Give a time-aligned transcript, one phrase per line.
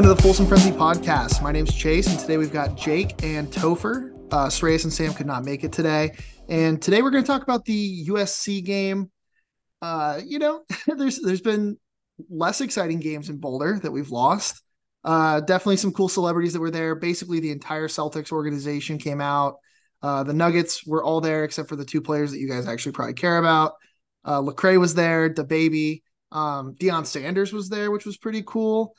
[0.00, 1.42] Welcome to the Folsom Frenzy podcast.
[1.42, 4.14] My name's Chase, and today we've got Jake and Topher.
[4.32, 6.16] Uh, Sreyas and Sam could not make it today,
[6.48, 9.10] and today we're going to talk about the USC game.
[9.82, 11.76] Uh, you know, there's there's been
[12.30, 14.62] less exciting games in Boulder that we've lost.
[15.04, 16.94] Uh, definitely some cool celebrities that were there.
[16.94, 19.56] Basically, the entire Celtics organization came out.
[20.02, 22.92] Uh, the Nuggets were all there except for the two players that you guys actually
[22.92, 23.74] probably care about.
[24.24, 28.94] Uh, Lecrae was there, the baby, um, Deion Sanders was there, which was pretty cool.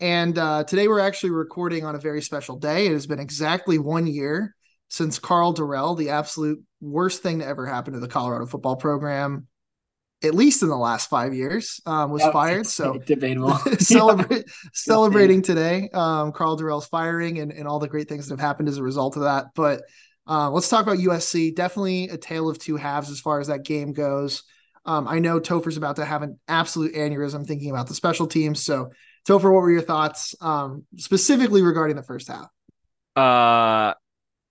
[0.00, 2.86] And uh, today we're actually recording on a very special day.
[2.86, 4.54] It has been exactly one year
[4.88, 9.46] since Karl Dorrell, the absolute worst thing to ever happen to the Colorado football program,
[10.22, 12.66] at least in the last five years, um, was fired.
[12.66, 13.54] So debatable.
[13.78, 18.46] celebrate, celebrating today, um, Karl Dorrell's firing and, and all the great things that have
[18.46, 19.46] happened as a result of that.
[19.54, 19.82] But
[20.28, 21.54] uh, let's talk about USC.
[21.54, 24.42] Definitely a tale of two halves as far as that game goes.
[24.84, 28.62] Um, I know Topher's about to have an absolute aneurysm thinking about the special teams.
[28.62, 28.90] So
[29.26, 32.48] Topher, what were your thoughts um, specifically regarding the first half?
[33.16, 33.94] Uh,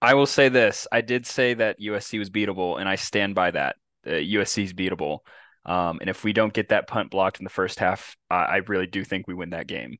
[0.01, 3.51] I will say this: I did say that USC was beatable, and I stand by
[3.51, 3.77] that.
[4.05, 5.19] Uh, USC is beatable,
[5.65, 8.55] um, and if we don't get that punt blocked in the first half, I, I
[8.67, 9.97] really do think we win that game.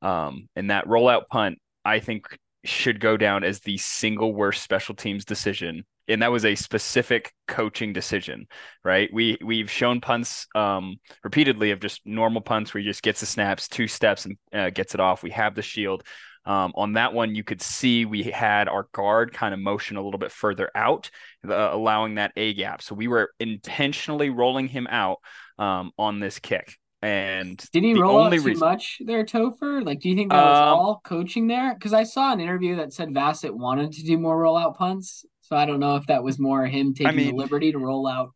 [0.00, 4.94] Um, and that rollout punt, I think, should go down as the single worst special
[4.94, 8.46] teams decision and that was a specific coaching decision,
[8.84, 9.10] right?
[9.12, 13.26] We we've shown punts um, repeatedly of just normal punts where he just gets the
[13.26, 15.22] snaps, two steps, and uh, gets it off.
[15.22, 16.04] We have the shield.
[16.46, 20.02] Um, on that one, you could see we had our guard kind of motion a
[20.02, 21.10] little bit further out,
[21.48, 22.82] uh, allowing that A gap.
[22.82, 25.18] So we were intentionally rolling him out
[25.58, 26.76] um, on this kick.
[27.00, 28.60] And did he roll out too reason...
[28.60, 29.84] much there, Topher?
[29.84, 31.74] Like, do you think that was um, all coaching there?
[31.74, 35.26] Because I saw an interview that said Vassett wanted to do more rollout punts.
[35.44, 37.78] So I don't know if that was more him taking I mean, the liberty to
[37.78, 38.30] roll out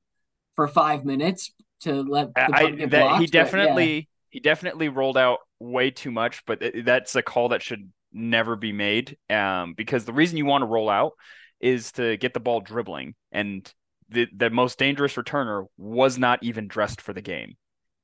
[0.54, 4.02] for five minutes to let the I, get that, blocked, He definitely yeah.
[4.30, 8.72] he definitely rolled out way too much, but that's a call that should never be
[8.72, 9.16] made.
[9.30, 11.12] Um, because the reason you want to roll out
[11.60, 13.72] is to get the ball dribbling, and
[14.10, 17.56] the the most dangerous returner was not even dressed for the game.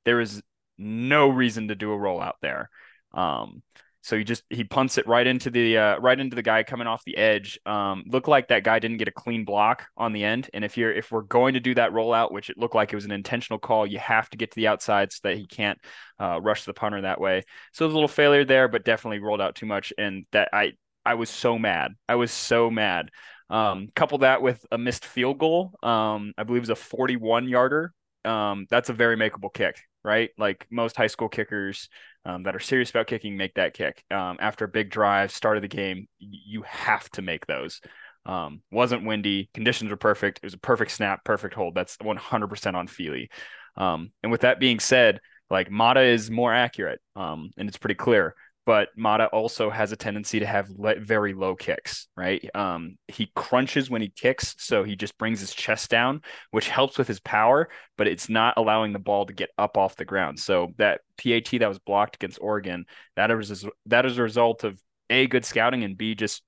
[0.03, 0.41] There is
[0.77, 2.69] no reason to do a rollout there.
[3.13, 3.61] Um,
[4.05, 6.85] so he just he punts it right into the uh, right into the guy coming
[6.85, 7.59] off the edge.
[7.65, 10.47] Um, looked like that guy didn't get a clean block on the end.
[10.53, 12.95] And if you're if we're going to do that rollout, which it looked like it
[12.95, 15.79] was an intentional call, you have to get to the outside so that he can't
[16.19, 17.41] uh, rush the punter that way.
[17.73, 19.91] So a little failure there, but definitely rolled out too much.
[19.97, 20.73] And that I
[21.03, 21.93] I was so mad.
[22.07, 23.09] I was so mad.
[23.49, 25.73] Um, couple that with a missed field goal.
[25.81, 27.91] Um, I believe it was a 41 yarder.
[28.23, 30.29] Um, that's a very makeable kick, right?
[30.37, 31.89] Like most high school kickers
[32.25, 34.03] um, that are serious about kicking make that kick.
[34.11, 37.81] Um, after a big drive, start of the game, you have to make those.
[38.25, 40.39] Um, wasn't windy, conditions were perfect.
[40.39, 41.75] It was a perfect snap, perfect hold.
[41.75, 43.29] That's 100% on Feely.
[43.77, 45.19] Um, and with that being said,
[45.49, 48.33] like Mata is more accurate, um, and it's pretty clear
[48.65, 52.49] but Mata also has a tendency to have le- very low kicks, right?
[52.55, 56.21] Um, he crunches when he kicks, so he just brings his chest down,
[56.51, 59.95] which helps with his power, but it's not allowing the ball to get up off
[59.95, 60.39] the ground.
[60.39, 64.81] So that PAT that was blocked against Oregon, that is that is a result of
[65.09, 66.41] a good scouting and b just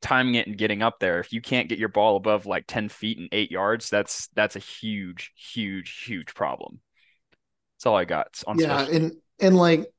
[0.00, 1.20] timing it and getting up there.
[1.20, 4.56] If you can't get your ball above like ten feet and eight yards, that's that's
[4.56, 6.80] a huge, huge, huge problem.
[7.76, 8.58] That's all I got on.
[8.58, 9.90] Yeah, and and like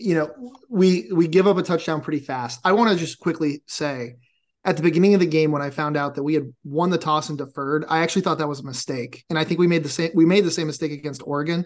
[0.00, 2.60] you know, we we give up a touchdown pretty fast.
[2.64, 4.16] I want to just quickly say
[4.64, 6.98] at the beginning of the game when I found out that we had won the
[6.98, 9.24] toss and deferred, I actually thought that was a mistake.
[9.30, 11.64] And I think we made the same we made the same mistake against Oregon.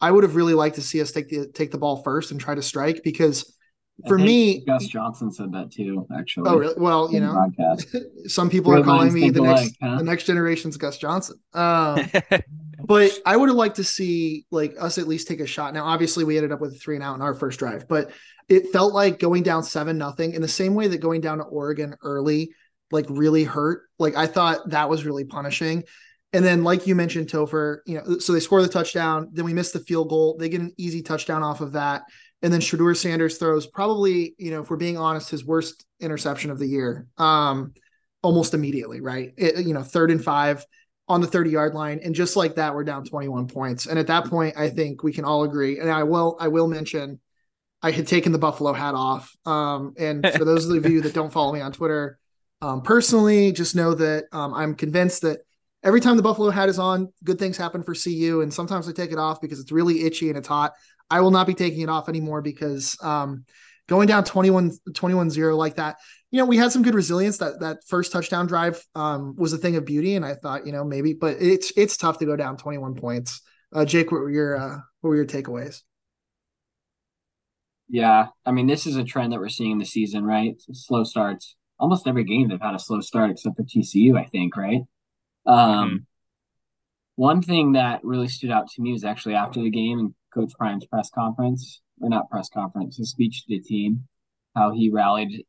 [0.00, 2.40] I would have really liked to see us take the take the ball first and
[2.40, 3.56] try to strike because
[4.08, 6.50] for me Gus Johnson said that too, actually.
[6.50, 6.74] Oh really?
[6.76, 7.50] Well, you know,
[8.26, 9.98] some people are calling me the next huh?
[9.98, 11.36] the next generation's Gus Johnson.
[11.52, 12.10] Um,
[12.84, 15.74] but I would have liked to see like us at least take a shot.
[15.74, 18.10] Now, obviously, we ended up with a three and out in our first drive, but
[18.48, 21.44] it felt like going down seven nothing in the same way that going down to
[21.44, 22.52] Oregon early
[22.90, 23.82] like really hurt.
[23.98, 25.84] Like I thought that was really punishing.
[26.34, 29.52] And then, like you mentioned, Topher, you know, so they score the touchdown, then we
[29.52, 30.36] miss the field goal.
[30.38, 32.02] They get an easy touchdown off of that.
[32.40, 36.50] And then Shedeur Sanders throws probably, you know, if we're being honest, his worst interception
[36.50, 37.74] of the year, um,
[38.22, 39.32] almost immediately, right?
[39.36, 40.64] It, you know, third and five
[41.08, 42.00] on the 30 yard line.
[42.02, 43.86] And just like that, we're down 21 points.
[43.86, 45.78] And at that point, I think we can all agree.
[45.78, 47.20] And I will, I will mention
[47.82, 49.34] I had taken the Buffalo hat off.
[49.44, 52.18] Um, and for those of you that don't follow me on Twitter,
[52.60, 55.40] um, personally, just know that um, I'm convinced that
[55.82, 58.40] every time the Buffalo hat is on, good things happen for CU.
[58.40, 60.72] And sometimes I take it off because it's really itchy and it's hot.
[61.10, 63.44] I will not be taking it off anymore because um,
[63.88, 65.96] going down 21 21 0 like that
[66.32, 67.38] you know, we had some good resilience.
[67.38, 70.72] That that first touchdown drive um, was a thing of beauty, and I thought, you
[70.72, 73.42] know, maybe, but it's it's tough to go down 21 points.
[73.72, 75.82] Uh, Jake, what were your uh, what were your takeaways?
[77.88, 80.54] Yeah, I mean, this is a trend that we're seeing in the season, right?
[80.72, 81.54] slow starts.
[81.78, 84.80] Almost every game they've had a slow start, except for TCU, I think, right?
[85.44, 85.96] Um, mm-hmm.
[87.16, 90.52] One thing that really stood out to me was actually after the game and Coach
[90.58, 94.08] Prime's press conference, or not press conference, his speech to the team,
[94.56, 95.44] how he rallied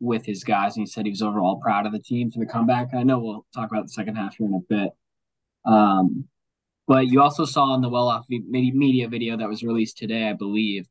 [0.00, 2.46] with his guys and he said he was overall proud of the team for the
[2.46, 2.94] comeback.
[2.94, 4.92] I know we'll talk about the second half here in a bit.
[5.64, 6.28] Um,
[6.86, 10.32] but you also saw in the well off media video that was released today, I
[10.32, 10.86] believe,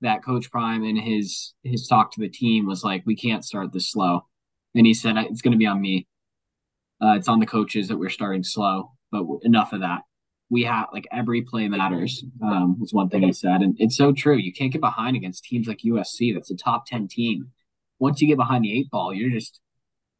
[0.00, 3.72] that Coach Prime in his his talk to the team was like, "We can't start
[3.72, 4.24] this slow,"
[4.74, 6.06] and he said it's going to be on me.
[7.02, 10.02] Uh, it's on the coaches that we're starting slow, but enough of that.
[10.48, 12.24] We have like every play matters.
[12.42, 14.36] Um, was one thing he said, and it's so true.
[14.36, 16.32] You can't get behind against teams like USC.
[16.32, 17.50] That's a top ten team.
[17.98, 19.60] Once you get behind the eight ball, you're just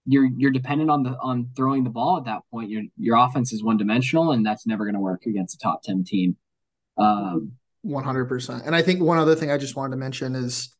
[0.06, 2.70] you're you're dependent on the on throwing the ball at that point.
[2.70, 5.82] Your your offense is one dimensional, and that's never going to work against a top
[5.82, 6.36] ten team.
[6.96, 8.64] Um, one hundred percent.
[8.66, 10.74] And I think one other thing I just wanted to mention is,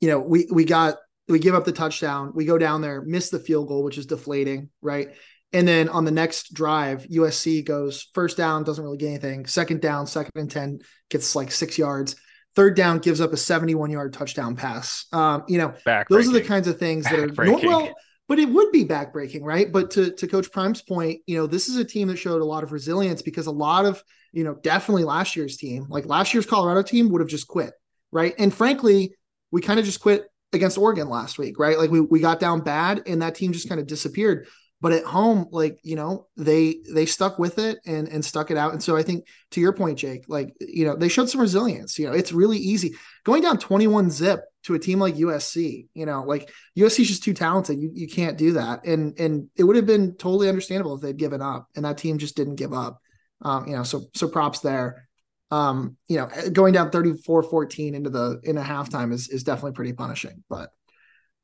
[0.00, 0.96] you know, we we got
[1.28, 4.06] we give up the touchdown, we go down there, miss the field goal, which is
[4.06, 5.08] deflating, right?
[5.52, 9.46] And then on the next drive, USC goes first down, doesn't really get anything.
[9.46, 12.16] Second down, second and ten, gets like six yards.
[12.56, 15.04] Third down gives up a 71 yard touchdown pass.
[15.12, 15.74] Um, you know,
[16.08, 17.28] those are the kinds of things that are
[17.66, 17.94] well,
[18.28, 19.70] but it would be backbreaking, right?
[19.70, 22.44] But to to Coach Prime's point, you know, this is a team that showed a
[22.44, 26.34] lot of resilience because a lot of, you know, definitely last year's team, like last
[26.34, 27.72] year's Colorado team, would have just quit,
[28.10, 28.34] right?
[28.38, 29.14] And frankly,
[29.50, 31.78] we kind of just quit against Oregon last week, right?
[31.78, 34.48] Like we we got down bad, and that team just kind of disappeared.
[34.80, 38.58] But at home, like you know, they they stuck with it and and stuck it
[38.58, 38.72] out.
[38.72, 41.98] And so I think to your point, Jake, like you know, they showed some resilience.
[41.98, 42.94] You know, it's really easy
[43.24, 45.88] going down twenty one zip to a team like USC.
[45.94, 47.80] You know, like USC is just too talented.
[47.80, 48.84] You you can't do that.
[48.84, 52.18] And and it would have been totally understandable if they'd given up, and that team
[52.18, 53.00] just didn't give up.
[53.40, 55.08] Um, you know, so so props there.
[55.50, 59.92] Um, you know, going down 34-14 into the in a halftime is is definitely pretty
[59.94, 60.42] punishing.
[60.50, 60.70] But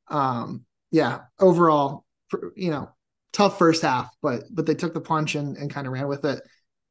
[0.09, 2.05] um, yeah, overall,
[2.55, 2.89] you know,
[3.33, 6.23] tough first half, but but they took the punch and, and kind of ran with
[6.23, 6.41] it.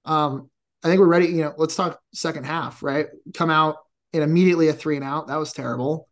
[0.04, 0.50] Um,
[0.84, 1.28] I think we're ready.
[1.28, 3.06] You know, let's talk second half, right?
[3.34, 3.76] Come out
[4.12, 5.28] and immediately a three and out.
[5.28, 6.08] That was terrible.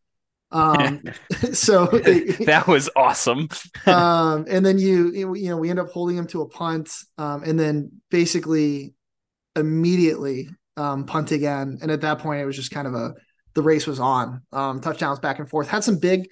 [0.52, 1.02] Um,
[1.52, 1.86] so
[2.46, 3.48] that was awesome.
[3.86, 7.42] um, and then you, you know, we end up holding him to a punt, um,
[7.44, 8.94] and then basically
[9.56, 11.78] immediately um, punt again.
[11.82, 13.14] And at that point, it was just kind of a
[13.54, 14.42] the race was on.
[14.52, 15.68] Um, touchdowns back and forth.
[15.68, 16.28] Had some big,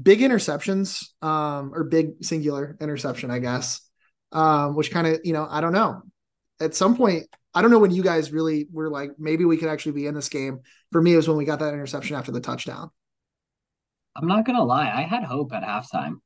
[0.00, 3.80] big interceptions, um, or big singular interception, I guess.
[4.32, 6.02] Um, which kind of, you know, I don't know.
[6.60, 9.68] At some point, I don't know when you guys really were like, maybe we could
[9.68, 10.60] actually be in this game.
[10.92, 12.90] For me, it was when we got that interception after the touchdown.
[14.14, 16.16] I'm not gonna lie, I had hope at halftime.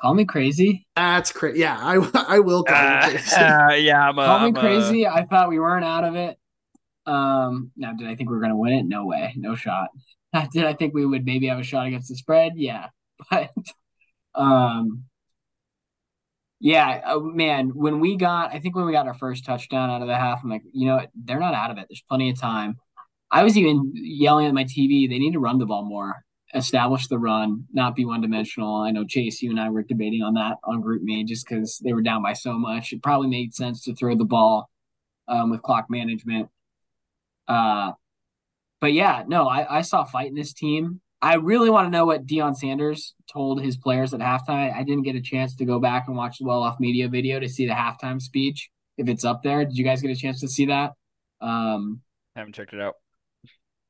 [0.00, 0.86] Call me crazy.
[0.96, 1.60] That's crazy.
[1.60, 1.94] Yeah, I
[2.28, 3.36] I will call uh, you crazy.
[3.36, 5.04] Uh, yeah, I'm a, call I'm me crazy.
[5.04, 5.10] A...
[5.10, 6.38] I thought we weren't out of it.
[7.06, 8.86] Um, now did I think we were gonna win it?
[8.86, 9.88] No way, no shot.
[10.52, 12.52] Did I think we would maybe have a shot against the spread?
[12.54, 12.86] Yeah,
[13.30, 13.50] but
[14.34, 15.04] um,
[16.60, 17.70] yeah, oh, man.
[17.74, 20.40] When we got, I think when we got our first touchdown out of the half,
[20.42, 21.86] I'm like, you know, they're not out of it.
[21.88, 22.76] There's plenty of time.
[23.30, 25.08] I was even yelling at my TV.
[25.08, 26.24] They need to run the ball more
[26.54, 28.76] establish the run, not be one dimensional.
[28.76, 31.92] I know Chase, you and I were debating on that on GroupMe just because they
[31.92, 32.92] were down by so much.
[32.92, 34.68] It probably made sense to throw the ball
[35.28, 36.48] um, with clock management.
[37.46, 37.92] Uh,
[38.80, 41.00] but yeah, no, I, I saw fight in this team.
[41.22, 44.74] I really want to know what Deion Sanders told his players at halftime.
[44.74, 47.38] I didn't get a chance to go back and watch the well off media video
[47.38, 48.70] to see the halftime speech.
[48.96, 50.92] If it's up there, did you guys get a chance to see that?
[51.40, 52.00] Um,
[52.34, 52.94] haven't checked it out.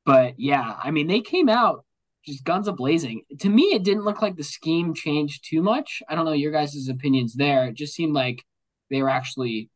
[0.05, 1.85] But yeah, I mean, they came out
[2.25, 3.23] just guns a blazing.
[3.41, 6.03] To me, it didn't look like the scheme changed too much.
[6.09, 7.67] I don't know your guys' opinions there.
[7.67, 8.45] It just seemed like
[8.91, 9.71] they were actually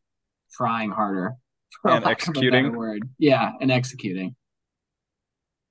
[0.52, 1.34] trying harder
[1.84, 2.72] and executing.
[2.72, 4.36] Word, yeah, and executing.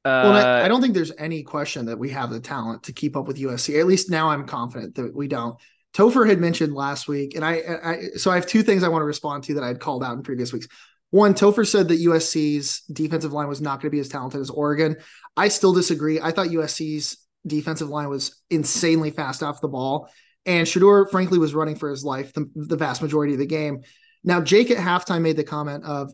[0.05, 2.93] Uh, well, I, I, don't think there's any question that we have the talent to
[2.93, 3.79] keep up with USC.
[3.79, 5.57] At least now, I'm confident that we don't.
[5.93, 9.01] Topher had mentioned last week, and I, I so I have two things I want
[9.01, 10.67] to respond to that I had called out in previous weeks.
[11.11, 14.49] One, Topher said that USC's defensive line was not going to be as talented as
[14.49, 14.97] Oregon.
[15.37, 16.19] I still disagree.
[16.19, 20.09] I thought USC's defensive line was insanely fast off the ball.
[20.45, 23.83] And Shedeur, frankly, was running for his life the, the vast majority of the game.
[24.23, 26.11] Now, Jake at halftime made the comment of,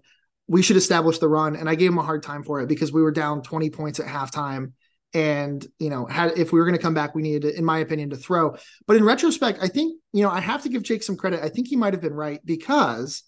[0.49, 1.55] we should establish the run.
[1.55, 3.99] And I gave him a hard time for it because we were down 20 points
[3.99, 4.73] at halftime.
[5.13, 7.63] And, you know, had if we were going to come back, we needed to, in
[7.63, 8.55] my opinion, to throw.
[8.87, 11.43] But in retrospect, I think, you know, I have to give Jake some credit.
[11.43, 13.23] I think he might have been right because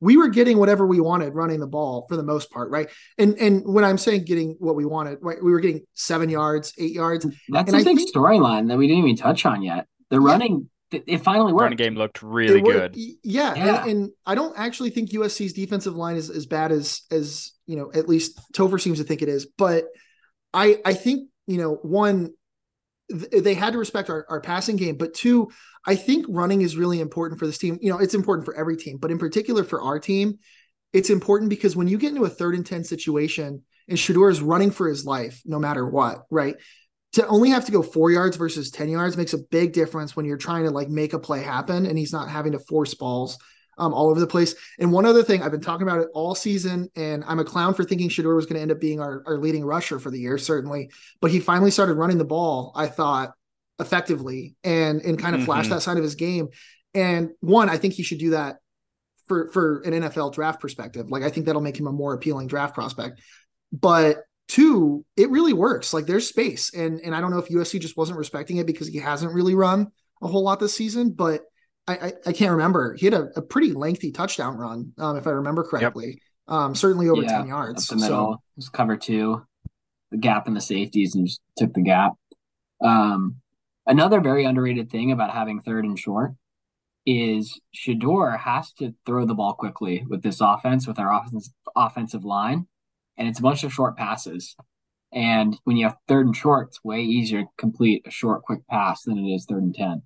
[0.00, 2.88] we were getting whatever we wanted running the ball for the most part, right?
[3.18, 6.72] And and when I'm saying getting what we wanted, right, we were getting seven yards,
[6.78, 7.26] eight yards.
[7.48, 9.86] That's and a I big storyline that we didn't even touch on yet.
[10.08, 10.26] The yeah.
[10.26, 11.62] running, it finally worked.
[11.62, 12.94] Running game looked really good.
[12.96, 13.82] Yeah, yeah.
[13.82, 17.76] And, and, I don't actually think USC's defensive line is as bad as as you
[17.76, 17.92] know.
[17.92, 19.84] At least Topher seems to think it is, but
[20.52, 22.32] I I think you know one
[23.10, 25.50] th- they had to respect our, our passing game, but two,
[25.86, 27.78] I think running is really important for this team.
[27.80, 30.38] You know, it's important for every team, but in particular for our team,
[30.92, 34.40] it's important because when you get into a third and 10 situation and Shedeur is
[34.40, 36.56] running for his life, no matter what, right?
[37.14, 40.26] To only have to go four yards versus 10 yards makes a big difference when
[40.26, 43.36] you're trying to like make a play happen and he's not having to force balls
[43.78, 44.54] um, all over the place.
[44.78, 47.74] And one other thing, I've been talking about it all season, and I'm a clown
[47.74, 50.20] for thinking Shedeur was going to end up being our, our leading rusher for the
[50.20, 50.90] year, certainly.
[51.20, 53.32] But he finally started running the ball, I thought,
[53.80, 55.46] effectively and and kind of mm-hmm.
[55.46, 56.48] flashed that side of his game.
[56.94, 58.56] And one, I think he should do that
[59.26, 61.10] for for an NFL draft perspective.
[61.10, 63.20] Like I think that'll make him a more appealing draft prospect.
[63.72, 64.18] But
[64.50, 65.94] two, it really works.
[65.94, 68.88] Like there's space, and and I don't know if USC just wasn't respecting it because
[68.88, 69.90] he hasn't really run
[70.22, 71.42] a whole lot this season, but
[71.86, 72.94] I, I, I can't remember.
[72.94, 76.08] He had a, a pretty lengthy touchdown run, um, if I remember correctly.
[76.48, 76.54] Yep.
[76.54, 77.86] Um, certainly over yeah, 10 yards.
[77.86, 78.34] the middle.
[78.34, 78.42] So.
[78.56, 79.42] Just cover two,
[80.10, 82.12] the gap in the safeties and just took the gap.
[82.82, 83.36] Um,
[83.86, 86.32] another very underrated thing about having third and short
[87.06, 92.24] is Shedeur has to throw the ball quickly with this offense, with our offensive offensive
[92.24, 92.66] line.
[93.20, 94.56] And it's a bunch of short passes.
[95.12, 98.66] And when you have third and short, it's way easier to complete a short, quick
[98.68, 100.02] pass than it is third and 10.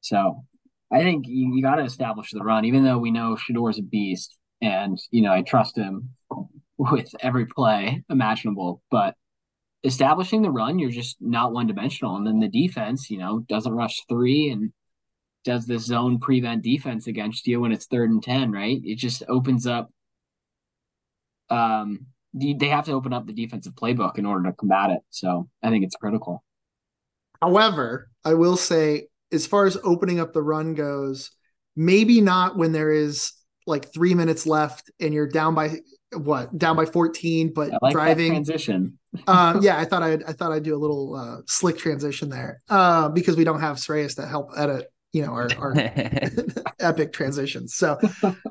[0.00, 0.42] So
[0.90, 3.82] I think you, you got to establish the run, even though we know Shedeur's a
[3.82, 6.10] beast, and you know I trust him
[6.78, 8.82] with every play imaginable.
[8.90, 9.16] But
[9.84, 13.74] establishing the run, you're just not one dimensional, and then the defense, you know, doesn't
[13.74, 14.72] rush three and
[15.44, 18.80] does this zone prevent defense against you when it's third and ten, right?
[18.82, 19.90] It just opens up.
[21.50, 22.06] Um,
[22.36, 25.00] they have to open up the defensive playbook in order to combat it.
[25.10, 26.44] So I think it's critical.
[27.40, 31.30] However, I will say as far as opening up the run goes,
[31.74, 33.32] maybe not when there is
[33.66, 35.76] like three minutes left and you're down by
[36.14, 40.52] what down by 14 but like driving transition uh, yeah i thought i'd i thought
[40.52, 44.26] i'd do a little uh, slick transition there uh, because we don't have Sreyas to
[44.26, 45.72] help edit you know our, our
[46.78, 47.98] epic transitions so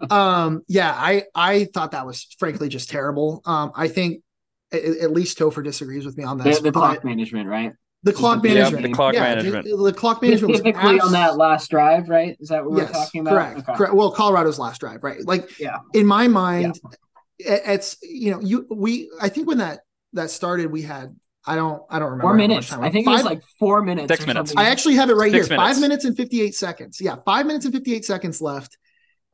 [0.09, 4.23] um yeah i i thought that was frankly just terrible um i think
[4.71, 8.13] at, at least topher disagrees with me on this the, the clock management right the
[8.13, 8.83] clock management.
[8.83, 9.65] the clock yeah, management.
[9.65, 12.37] The, the clock management specifically abs- on that last drive, right?
[12.39, 13.31] Is that what yes, we're talking about?
[13.31, 13.57] Correct.
[13.57, 13.77] Okay.
[13.77, 13.93] Correct.
[13.95, 15.25] Well, Colorado's last drive, right?
[15.25, 15.79] Like, yeah.
[15.95, 16.79] In my mind,
[17.39, 17.61] yeah.
[17.65, 19.79] it's you know you we I think when that
[20.13, 21.15] that started, we had
[21.47, 22.71] I don't I don't remember four minutes.
[22.73, 24.07] I think five, it was like four minutes.
[24.07, 24.53] Six minutes.
[24.55, 25.57] I actually have it right Six here.
[25.57, 25.75] Minutes.
[25.75, 26.99] Five minutes and fifty eight seconds.
[26.99, 28.77] Yeah, five minutes and fifty eight seconds left,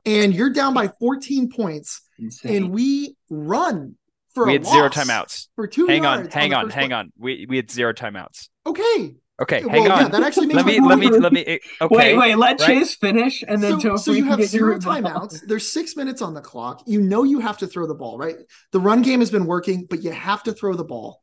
[0.06, 2.56] and you're down by fourteen points, Insane.
[2.56, 3.96] and we run
[4.34, 5.88] for we had zero timeouts for two.
[5.88, 6.98] Hang on, hang on, on hang play.
[6.98, 7.12] on.
[7.18, 8.50] We we had zero timeouts.
[8.65, 10.01] Okay, Okay, hang well, on.
[10.03, 11.60] Yeah, that actually makes let me let me let me.
[11.82, 12.36] Okay, wait, wait.
[12.36, 12.68] Let right?
[12.68, 15.48] Chase finish, and then so, so you have zero timeouts.
[15.48, 16.84] There's six minutes on the clock.
[16.86, 18.36] You know you have to throw the ball, right?
[18.72, 21.20] The run game has been working, but you have to throw the ball.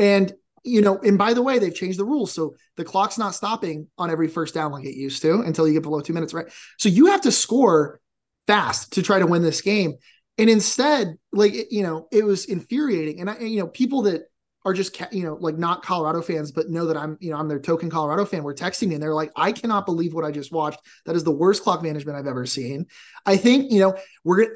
[0.00, 3.34] And you know, and by the way, they've changed the rules, so the clock's not
[3.34, 6.34] stopping on every first down like it used to until you get below two minutes,
[6.34, 6.46] right?
[6.78, 8.00] So you have to score
[8.46, 9.94] fast to try to win this game.
[10.36, 13.20] And instead, like you know, it was infuriating.
[13.20, 14.22] And I, you know, people that
[14.64, 17.48] are just you know like not Colorado fans, but know that I'm you know I'm
[17.48, 18.42] their token Colorado fan.
[18.42, 20.80] Were texting me and they're like, I cannot believe what I just watched.
[21.06, 22.86] That is the worst clock management I've ever seen.
[23.24, 24.54] I think you know we're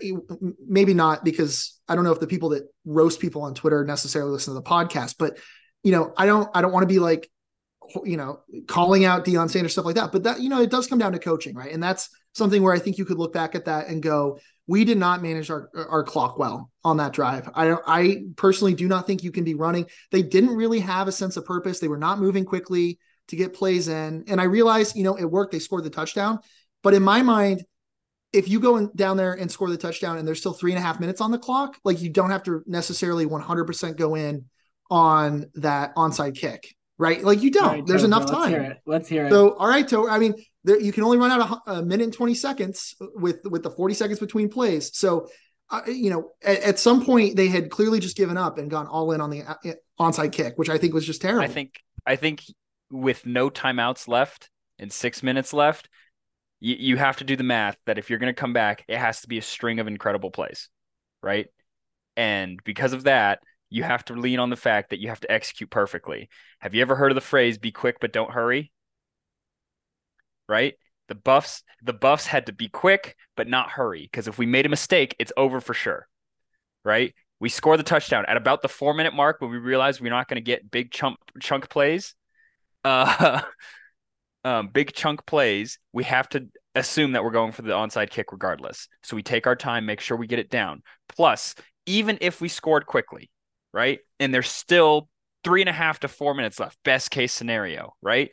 [0.66, 4.30] maybe not because I don't know if the people that roast people on Twitter necessarily
[4.30, 5.38] listen to the podcast, but
[5.82, 7.30] you know I don't I don't want to be like
[8.04, 10.12] you know calling out Deion Sanders stuff like that.
[10.12, 11.72] But that you know it does come down to coaching, right?
[11.72, 14.84] And that's something where I think you could look back at that and go, we
[14.84, 17.50] did not manage our our clock well on that drive.
[17.54, 19.86] I I personally do not think you can be running.
[20.10, 21.80] They didn't really have a sense of purpose.
[21.80, 24.24] They were not moving quickly to get plays in.
[24.28, 25.52] And I realized, you know, it worked.
[25.52, 26.40] They scored the touchdown.
[26.82, 27.64] But in my mind,
[28.32, 30.78] if you go in, down there and score the touchdown and there's still three and
[30.78, 34.46] a half minutes on the clock, like you don't have to necessarily 100% go in
[34.90, 37.22] on that onside kick, right?
[37.22, 37.66] Like you don't.
[37.66, 38.40] Right, there's enough time.
[38.40, 38.78] Let's hear it.
[38.86, 39.30] Let's hear it.
[39.30, 42.04] So, all right, to I mean, there, you can only run out a, a, minute
[42.04, 44.96] and 20 seconds with with the 40 seconds between plays.
[44.96, 45.28] So
[45.70, 48.86] uh, you know at, at, some point they had clearly just given up and gone
[48.86, 49.54] all in on the uh,
[49.98, 51.42] onside kick which i think was just terrible.
[51.42, 52.42] i think i think
[52.90, 55.88] with no timeouts left and six minutes left
[56.60, 58.98] you, you have to do the math that if you're going to come back it
[58.98, 60.68] has to be a string of incredible plays
[61.24, 61.46] right?
[62.16, 63.40] And because of that
[63.70, 66.28] you have to lean on the fact that you have to execute perfectly.
[66.60, 68.70] Have you ever heard of the phrase be quick but don't hurry
[70.48, 70.74] right?
[71.08, 74.66] The buffs, the buffs had to be quick but not hurry because if we made
[74.66, 76.08] a mistake, it's over for sure,
[76.84, 77.14] right?
[77.40, 80.28] We score the touchdown at about the four minute mark when we realize we're not
[80.28, 82.14] going to get big chunk chunk plays.
[82.86, 83.40] Uh,
[84.44, 88.30] um, big chunk plays, we have to assume that we're going for the onside kick
[88.30, 88.88] regardless.
[89.02, 90.82] So we take our time, make sure we get it down.
[91.08, 91.54] Plus,
[91.86, 93.30] even if we scored quickly,
[93.72, 95.08] right, and there's still
[95.44, 98.30] three and a half to four minutes left, best case scenario, right?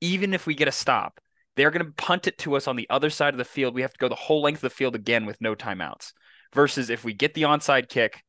[0.00, 1.18] Even if we get a stop,
[1.58, 3.74] they're going to punt it to us on the other side of the field.
[3.74, 6.12] We have to go the whole length of the field again with no timeouts.
[6.54, 8.22] Versus if we get the onside kick,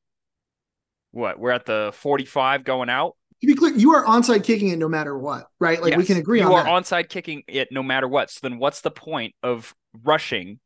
[1.11, 3.15] what we're at the 45 going out.
[3.41, 5.81] To be clear, you are onside kicking it no matter what, right?
[5.81, 6.71] Like yes, we can agree you on You are that.
[6.83, 8.29] onside kicking it no matter what.
[8.29, 10.59] So then what's the point of rushing,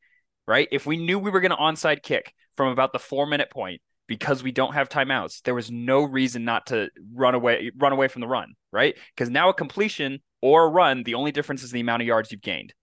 [0.47, 0.67] right?
[0.71, 3.81] If we knew we were going to onside kick from about the four minute point,
[4.07, 8.07] because we don't have timeouts, there was no reason not to run away run away
[8.07, 8.95] from the run, right?
[9.15, 12.29] Because now a completion or a run, the only difference is the amount of yards
[12.29, 12.73] you've gained.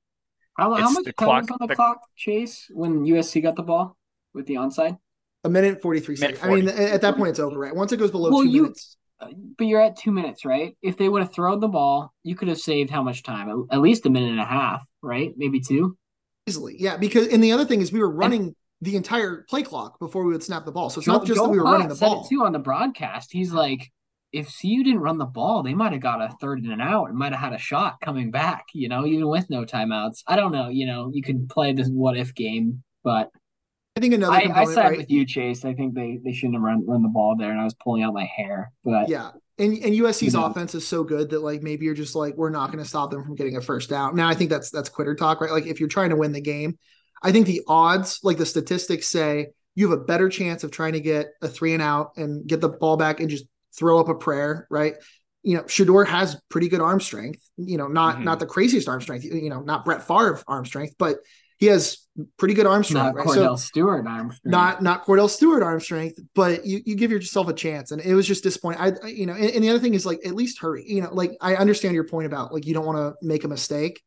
[0.56, 3.62] How, how much time clock, was on the, the, clock, Chase, when USC got the
[3.62, 3.98] ball
[4.32, 4.96] with the onside?
[5.44, 6.38] A minute forty three seconds.
[6.38, 6.52] 40.
[6.52, 7.76] I mean, at that point, it's over, right?
[7.76, 8.96] Once it goes below well, two you, minutes.
[9.20, 10.74] Uh, but you're at two minutes, right?
[10.80, 13.66] If they would have thrown the ball, you could have saved how much time?
[13.70, 15.32] At least a minute and a half, right?
[15.36, 15.98] Maybe two.
[16.46, 16.96] Easily, yeah.
[16.96, 18.40] Because and the other thing is, we were running.
[18.42, 20.88] And, the entire play clock before we would snap the ball.
[20.88, 22.24] So it's Joe, not just Joe that we were running the ball.
[22.24, 23.30] too on the broadcast.
[23.30, 23.92] He's like,
[24.32, 27.08] if CU didn't run the ball, they might have got a third and an out
[27.08, 30.22] and might have had a shot coming back, you know, even with no timeouts.
[30.26, 33.30] I don't know, you know, you could play this what if game, but
[33.96, 34.98] I think another I, I side right?
[34.98, 35.64] with you, Chase.
[35.64, 38.02] I think they, they shouldn't have run, run the ball there, and I was pulling
[38.02, 38.72] out my hair.
[38.84, 42.36] But yeah, and and USC's offense is so good that like maybe you're just like
[42.36, 44.14] we're not going to stop them from getting a first down.
[44.14, 45.50] Now I think that's that's quitter talk, right?
[45.50, 46.78] Like if you're trying to win the game,
[47.22, 50.94] I think the odds, like the statistics say, you have a better chance of trying
[50.94, 53.44] to get a three and out and get the ball back and just
[53.76, 54.94] throw up a prayer, right?
[55.42, 57.42] You know, Shedeur has pretty good arm strength.
[57.56, 58.24] You know, not mm-hmm.
[58.24, 59.24] not the craziest arm strength.
[59.24, 61.18] You know, not Brett Favre arm strength, but
[61.58, 61.98] he has
[62.38, 63.04] pretty good arm strength.
[63.04, 63.26] Not right?
[63.26, 64.40] Kordell so, Stewart arm strength.
[64.44, 68.14] Not not Kordell Stewart arm strength, but you you give yourself a chance, and it
[68.14, 68.80] was just disappointing.
[68.80, 70.84] I, I you know, and, and, the other thing is like at least hurry.
[70.86, 73.48] You know, like I understand your point about like you don't want to make a
[73.48, 74.02] mistake,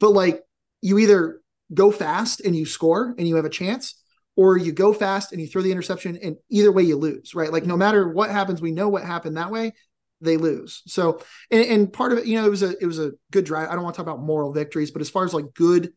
[0.00, 0.42] but like
[0.80, 1.40] you either
[1.72, 4.02] go fast and you score and you have a chance,
[4.36, 7.52] or you go fast and you throw the interception, and either way you lose, right?
[7.52, 9.72] Like no matter what happens, we know what happened that way.
[10.20, 10.82] They lose.
[10.86, 11.20] So,
[11.50, 13.68] and, and part of it, you know, it was a it was a good drive.
[13.68, 15.92] I don't want to talk about moral victories, but as far as like good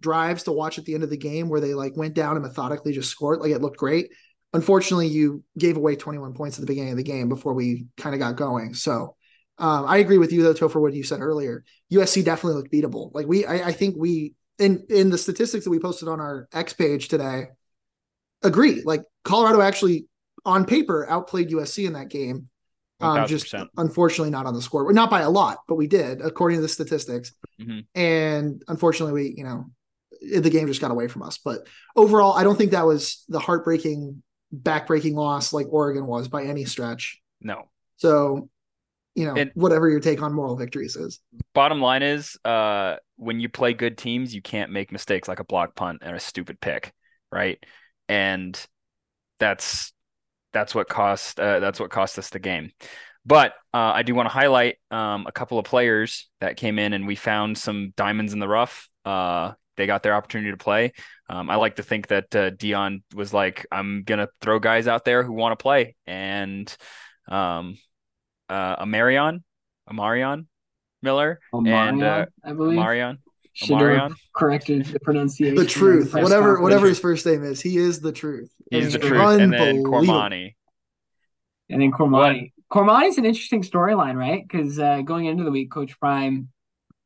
[0.00, 2.44] drives to watch at the end of the game where they like went down and
[2.44, 4.10] methodically just scored, like it looked great.
[4.52, 8.14] Unfortunately, you gave away 21 points at the beginning of the game before we kind
[8.14, 8.74] of got going.
[8.74, 9.16] So,
[9.58, 11.64] um, I agree with you though, Topher, what you said earlier.
[11.92, 13.12] USC definitely looked beatable.
[13.14, 16.48] Like we, I, I think we in in the statistics that we posted on our
[16.52, 17.48] X page today,
[18.44, 18.82] agree.
[18.84, 20.06] Like Colorado actually
[20.44, 22.48] on paper outplayed USC in that game.
[23.00, 26.58] Um, just unfortunately not on the score, not by a lot, but we did according
[26.58, 27.32] to the statistics.
[27.60, 27.80] Mm-hmm.
[27.94, 29.66] And unfortunately, we you know
[30.40, 31.38] the game just got away from us.
[31.38, 34.22] But overall, I don't think that was the heartbreaking,
[34.54, 37.20] backbreaking loss like Oregon was by any stretch.
[37.42, 37.68] No.
[37.96, 38.48] So
[39.14, 41.20] you know, and whatever your take on moral victories is.
[41.52, 45.44] Bottom line is, uh, when you play good teams, you can't make mistakes like a
[45.44, 46.92] block punt and a stupid pick,
[47.30, 47.62] right?
[48.08, 48.58] And
[49.38, 49.92] that's
[50.52, 52.70] that's what cost uh, that's what cost us the game.
[53.26, 56.92] But uh, I do want to highlight um, a couple of players that came in,
[56.92, 58.88] and we found some diamonds in the rough.
[59.04, 60.92] Uh, they got their opportunity to play.
[61.28, 65.04] Um, I like to think that uh, Deion was like, "I'm gonna throw guys out
[65.04, 66.74] there who want to play," and
[67.28, 67.78] um,
[68.48, 69.42] uh, Amarion,
[69.88, 70.46] Amarion
[71.02, 72.78] Miller, Omarion, and uh, I believe.
[72.78, 73.18] Amarion.
[73.62, 74.14] Amarion.
[74.34, 75.56] corrected the pronunciation.
[75.56, 78.50] The truth, whatever whatever his first name is, he is the truth.
[78.70, 80.54] He's the truth, and then Cormani.
[81.70, 82.52] And then Cormani.
[82.72, 84.42] Cormani's an interesting storyline, right?
[84.46, 86.48] Because uh, going into the week, Coach Prime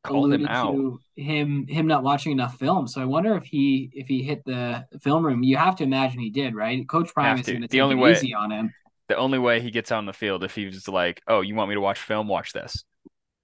[0.03, 0.99] called him out.
[1.15, 2.87] him him not watching enough film.
[2.87, 5.43] So I wonder if he if he hit the film room.
[5.43, 6.87] You have to imagine he did, right?
[6.87, 8.73] Coach Prime have is going to take it way, easy on him
[9.09, 11.69] the only way he gets on the field if he was like, "Oh, you want
[11.69, 12.27] me to watch film?
[12.27, 12.85] Watch this."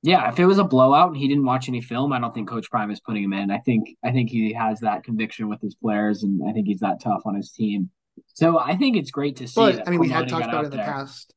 [0.05, 2.47] Yeah, if it was a blowout and he didn't watch any film, I don't think
[2.47, 3.49] Coach Prime is putting him in.
[3.49, 6.81] I think I think he has that conviction with his players, and I think he's
[6.81, 7.89] that tough on his team.
[8.35, 9.55] So I think it's great to see.
[9.55, 11.33] But I mean, we had talked about it in the past.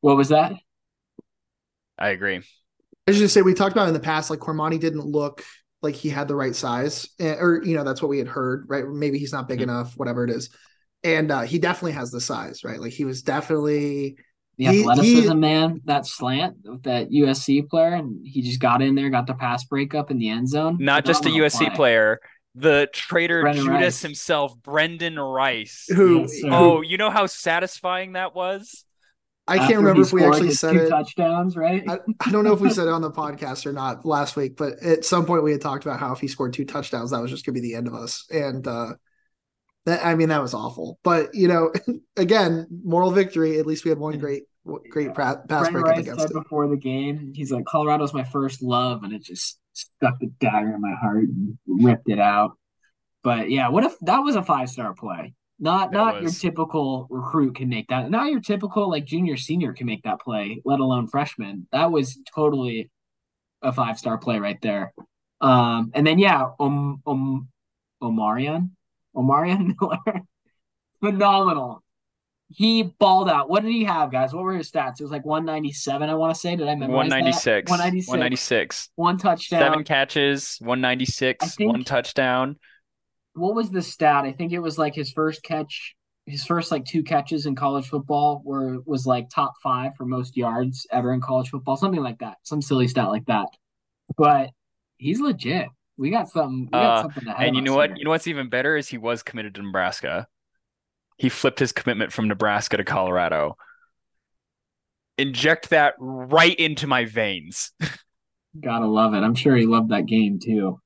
[0.00, 0.54] What was that?
[1.98, 2.38] I agree.
[2.38, 2.42] I
[3.06, 5.44] was just say we talked about in the past, like Cormani didn't look
[5.82, 8.64] like he had the right size, eh, or you know that's what we had heard,
[8.68, 8.88] right?
[8.88, 9.68] Maybe he's not big mm-hmm.
[9.68, 10.48] enough, whatever it is
[11.04, 12.80] and uh, he definitely has the size, right?
[12.80, 14.16] Like he was definitely
[14.64, 15.80] the he, athleticism, he, man.
[15.84, 19.64] That slant with that USC player, and he just got in there, got the pass
[19.64, 20.78] breakup in the end zone.
[20.80, 21.70] Not just a USC play.
[21.70, 22.20] player,
[22.54, 24.02] the traitor Brenden Judas Rice.
[24.02, 25.86] himself, Brenden Rice.
[25.88, 26.20] Who?
[26.20, 28.84] Yes, oh, you know how satisfying that was.
[29.48, 30.88] I can't remember if we actually said two it.
[30.88, 31.82] touchdowns, right?
[31.88, 34.56] I, I, don't know if we said it on the podcast or not last week,
[34.56, 37.20] but at some point we had talked about how if he scored two touchdowns, that
[37.20, 38.24] was just going to be the end of us.
[38.30, 38.92] And uh,
[39.86, 40.98] that I mean, that was awful.
[41.02, 41.72] But you know,
[42.16, 43.58] again, moral victory.
[43.58, 44.44] At least we had one great,
[44.90, 46.34] great pass Brent breakup against said it.
[46.34, 50.74] Before the game, he's like, "Colorado's my first love," and it just stuck the dagger
[50.74, 52.56] in my heart and ripped it out.
[53.22, 55.34] But yeah, what if that was a five star play?
[55.58, 56.42] Not not was...
[56.42, 58.10] your typical recruit can make that.
[58.10, 61.66] Not your typical like junior senior can make that play, let alone freshman.
[61.72, 62.90] That was totally
[63.62, 64.92] a five star play right there.
[65.40, 67.48] Um, and then yeah, um, um,
[68.02, 68.70] Omarion,
[69.14, 70.22] Omarion Miller,
[71.00, 71.82] phenomenal.
[72.54, 73.48] He balled out.
[73.48, 74.32] What did he have, guys?
[74.32, 75.00] What were his stats?
[75.00, 76.56] It was like 197, I want to say.
[76.56, 77.70] Did I memorize 196.
[77.70, 78.08] 196.
[78.08, 78.90] 196.
[78.96, 79.60] One touchdown.
[79.60, 82.56] Seven catches, 196, think, one touchdown
[83.34, 84.24] what was the stat?
[84.24, 85.94] I think it was like his first catch,
[86.26, 90.36] his first like two catches in college football were was like top five for most
[90.36, 93.48] yards ever in college football, something like that, some silly stat like that.
[94.16, 94.50] But
[94.98, 95.68] he's legit.
[95.96, 96.64] We got something.
[96.66, 97.90] We got uh, something and you know what?
[97.90, 97.96] Here.
[97.98, 100.26] You know what's even better is he was committed to Nebraska.
[101.18, 103.56] He flipped his commitment from Nebraska to Colorado.
[105.18, 107.72] Inject that right into my veins.
[108.60, 109.18] Gotta love it.
[109.18, 110.80] I'm sure he loved that game too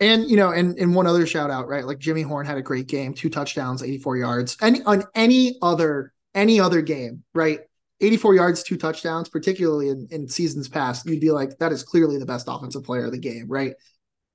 [0.00, 1.84] and you know, and and one other shout out, right?
[1.84, 4.56] Like Jimmy Horn had a great game, two touchdowns, 84 yards.
[4.60, 7.60] Any on any other any other game, right?
[8.00, 12.18] 84 yards, two touchdowns, particularly in, in seasons past, you'd be like, that is clearly
[12.18, 13.74] the best offensive player of the game, right?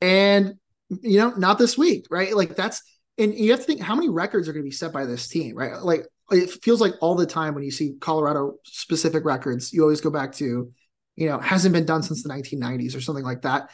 [0.01, 0.55] And
[1.01, 2.35] you know, not this week, right?
[2.35, 2.81] Like that's
[3.19, 5.27] and you have to think how many records are going to be set by this
[5.27, 5.77] team, right?
[5.81, 10.01] Like it feels like all the time when you see Colorado specific records, you always
[10.01, 10.71] go back to,
[11.15, 13.69] you know, hasn't been done since the 1990s or something like that.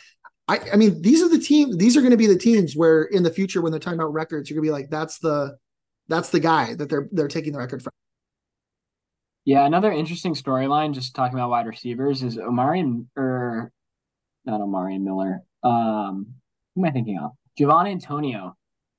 [0.48, 1.78] I, I mean, these are the teams.
[1.78, 4.14] These are going to be the teams where in the future, when they're talking about
[4.14, 5.58] records, you're going to be like, that's the,
[6.08, 7.92] that's the guy that they're they're taking the record from.
[9.44, 13.72] Yeah, another interesting storyline, just talking about wide receivers, is Omarion or
[14.46, 15.42] not Omarion Miller.
[15.64, 16.36] Um,
[16.74, 17.32] who am I thinking of?
[17.60, 18.56] Javon Antonio.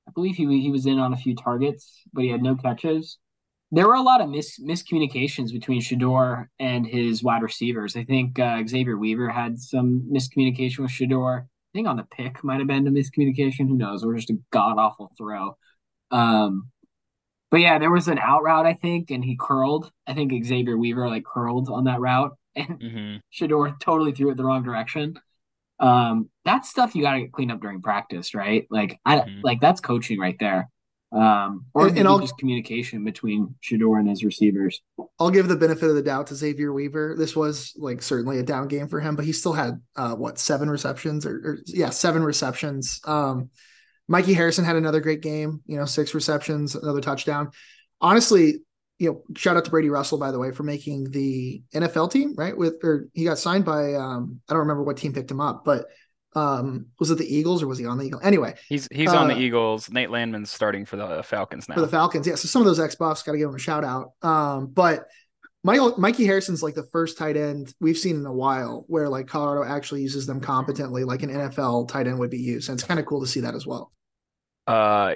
[0.07, 3.17] I believe he he was in on a few targets, but he had no catches
[3.71, 7.97] there were a lot of mis- miscommunications between Shedeur and his wide receivers.
[7.97, 11.41] I think uh, Xavier Weaver had some miscommunication with Shedeur.
[11.43, 13.67] I think on the pick might have been a miscommunication.
[13.67, 14.03] Who knows?
[14.03, 15.57] Or just a god awful throw.
[16.11, 16.69] Um,
[17.51, 19.91] but yeah, there was an out route, I think, and he curled.
[20.05, 23.15] I think Xavier Weaver like curled on that route, and mm-hmm.
[23.45, 25.19] Shedeur totally threw it the wrong direction.
[25.79, 28.65] Um, that's stuff you got to get cleaned up during practice, right?
[28.69, 29.41] Like I mm-hmm.
[29.43, 30.69] like that's coaching right there
[31.11, 34.81] um, or and, and I'll, just communication between Shedeur and his receivers.
[35.19, 37.15] I'll give the benefit of the doubt to Xavier Weaver.
[37.17, 40.37] This was like certainly a down game for him, but he still had uh, what
[40.37, 42.99] seven receptions or, or yeah, seven receptions.
[43.05, 43.49] Um,
[44.09, 45.61] Mikey Harrison had another great game.
[45.65, 47.51] You know, six receptions, another touchdown.
[48.01, 48.59] Honestly,
[48.99, 52.33] you know, shout out to Brady Russell by the way for making the NFL team.
[52.35, 55.41] Right with or he got signed by um, I don't remember what team picked him
[55.41, 55.85] up, but
[56.35, 58.23] um was it the Eagles or was he on the Eagles?
[58.23, 59.89] Anyway, he's he's uh, on the uh, Eagles.
[59.91, 61.75] Nate Landman's starting for the Falcons now.
[61.75, 62.35] For the Falcons, yeah.
[62.35, 64.11] So some of those X buffs got to give him a shout out.
[64.21, 65.07] Um, but
[65.63, 69.27] Michael Mikey Harrison's like the first tight end we've seen in a while where like
[69.27, 72.87] Colorado actually uses them competently, like an NFL tight end would be used, and it's
[72.87, 73.91] kind of cool to see that as well.
[74.65, 75.15] Uh,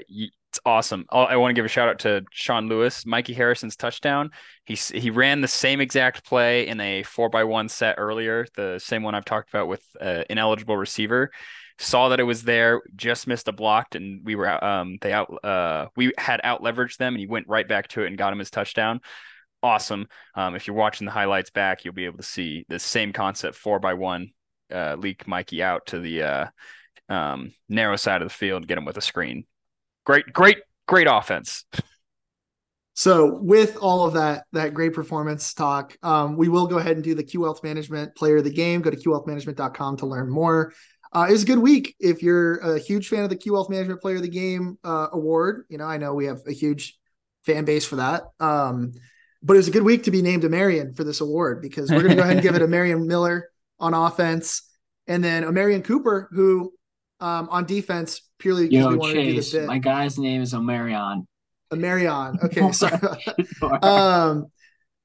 [0.52, 1.06] it's awesome.
[1.10, 4.32] I want to give a shout out to Sean Lewis, Mikey Harrison's touchdown.
[4.66, 8.78] He he ran the same exact play in a four by one set earlier, the
[8.84, 11.32] same one I've talked about with uh, ineligible receiver.
[11.78, 15.34] Saw that it was there, just missed a blocked, and we were um they out
[15.42, 18.34] uh we had out leveraged them, and he went right back to it and got
[18.34, 19.00] him his touchdown.
[19.64, 20.10] Awesome.
[20.36, 23.56] Um, if you're watching the highlights back, you'll be able to see the same concept
[23.56, 24.32] four by one
[24.70, 26.46] uh, leak Mikey out to the uh,
[27.08, 29.46] um, narrow side of the field, get him with a screen
[30.12, 31.66] great, great, great offense.
[32.94, 37.04] So with all of that that great performance talk, um, we will go ahead and
[37.04, 38.82] do the Q Wealth Management Player of the Game.
[38.82, 40.74] Go to qwealthmanagement.com to learn more.
[41.14, 41.96] Uh, it was a good week.
[42.00, 45.08] If you're a huge fan of the Q Wealth Management Player of the Game uh,
[45.14, 47.00] award, you know I know we have a huge
[47.46, 48.24] fan base for that.
[48.40, 48.92] Um,
[49.42, 51.90] but it was a good week to be named a Marion for this award because
[51.90, 54.64] we're going to go ahead and give it a Marion Miller on offense,
[55.08, 56.74] and then a Marion Cooper who
[57.22, 59.66] um, on defense purely because Yo, we wanted Chase, to do this bit.
[59.66, 61.26] My guy's name is Omarion.
[61.72, 62.44] Omarion.
[62.44, 63.00] Okay, sorry.
[63.82, 64.48] um,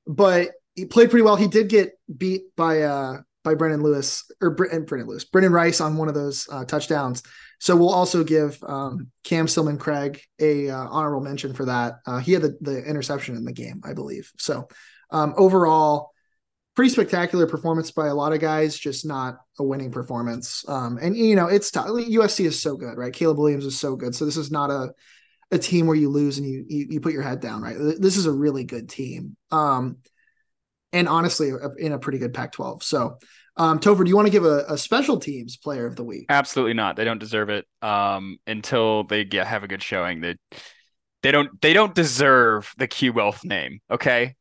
[0.07, 1.37] but he played pretty well.
[1.37, 5.97] He did get beat by uh by Brendan Lewis or Brendan Lewis, Brenden Rice on
[5.97, 7.23] one of those uh, touchdowns.
[7.61, 12.01] So we'll also give um, Cam Silmon-Craig a uh, honorable mention for that.
[12.05, 14.33] Uh, he had the, the interception in the game, I believe.
[14.37, 14.67] So
[15.11, 16.11] um, overall,
[16.77, 20.63] pretty spectacular performance by a lot of guys, just not a winning performance.
[20.69, 21.87] Um, and you know, it's tough.
[21.87, 23.13] USC is so good, right?
[23.13, 24.15] Caleb Williams is so good.
[24.15, 24.93] So this is not a
[25.53, 27.77] a team where you lose and you you, you put your head down, right?
[27.99, 29.37] This is a really good team.
[29.51, 29.99] Um,
[30.93, 32.83] and honestly, in a pretty good Pac-12.
[32.83, 33.19] So,
[33.57, 36.27] um, do you want to give a, a, special teams player of the week?
[36.29, 36.97] Absolutely not.
[36.97, 37.67] They don't deserve it.
[37.83, 40.21] Um, until they get have a good showing.
[40.21, 40.37] They
[41.23, 43.81] they don't they don't deserve the Q Wealth name.
[43.91, 44.37] Okay.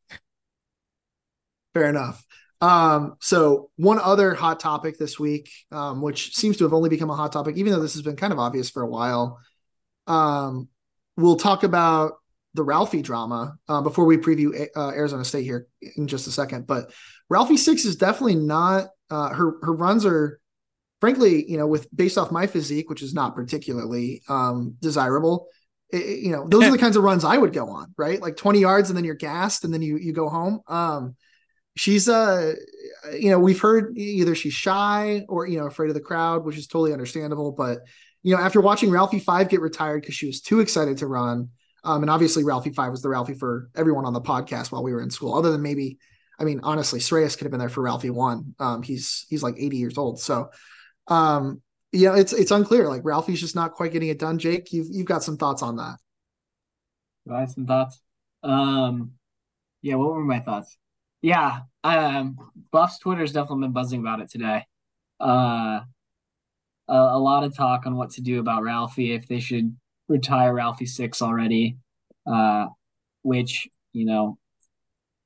[1.72, 2.25] Fair enough.
[2.60, 7.10] Um, so one other hot topic this week, um, which seems to have only become
[7.10, 9.38] a hot topic, even though this has been kind of obvious for a while.
[10.06, 10.68] Um,
[11.16, 12.14] we'll talk about
[12.54, 16.66] the Ralphie drama uh, before we preview uh, Arizona State here in just a second.
[16.66, 16.90] But
[17.28, 20.40] Ralphie six is definitely not uh, her her runs are
[21.00, 25.48] frankly you know with based off my physique, which is not particularly um, desirable.
[25.90, 28.20] It, you know those are the kinds of runs I would go on, right?
[28.20, 30.60] Like twenty yards and then you're gassed and then you you go home.
[30.66, 31.16] Um,
[31.76, 32.54] she's uh
[33.16, 36.56] you know we've heard either she's shy or you know afraid of the crowd, which
[36.56, 37.80] is totally understandable, but
[38.26, 41.50] you know, after watching Ralphie Five get retired because she was too excited to run,
[41.84, 44.92] um, and obviously Ralphie Five was the Ralphie for everyone on the podcast while we
[44.92, 45.98] were in school, other than maybe,
[46.40, 48.56] I mean, honestly, Shreyas could have been there for Ralphie One.
[48.58, 50.50] Um, he's he's like 80 years old, so
[51.06, 51.62] um,
[51.92, 52.88] know, it's it's unclear.
[52.88, 54.38] Like Ralphie's just not quite getting it done.
[54.38, 55.96] Jake, you've you've got some thoughts on that.
[57.32, 58.00] I have some thoughts.
[58.42, 59.12] Um,
[59.82, 60.76] yeah, what were my thoughts?
[61.26, 62.38] Yeah, um,
[62.70, 64.64] Buff's Twitter's definitely been buzzing about it today.
[65.20, 65.80] Uh,
[66.88, 70.54] a, a lot of talk on what to do about Ralphie if they should retire
[70.54, 71.78] Ralphie six already.
[72.24, 72.66] Uh,
[73.22, 74.38] which you know,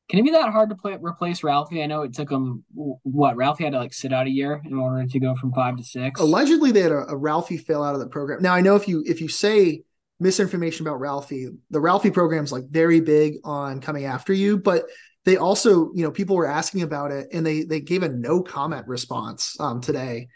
[0.09, 1.83] can it be that hard to play replace Ralphie?
[1.83, 4.73] I know it took him what Ralphie had to like sit out a year in
[4.73, 6.19] order to go from five to six.
[6.19, 8.41] Allegedly, they had a, a Ralphie fail out of the program.
[8.41, 9.83] Now I know if you if you say
[10.19, 14.85] misinformation about Ralphie, the Ralphie program is like very big on coming after you, but
[15.25, 18.43] they also you know people were asking about it and they they gave a no
[18.43, 20.29] comment response um, today